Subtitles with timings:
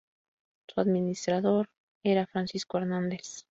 [0.67, 1.69] Su administrador
[2.03, 3.45] era Francisco Hernández.